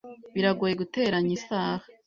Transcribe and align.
Biragoye 0.33 0.73
guteranya 0.81 1.31
isaha. 1.37 1.85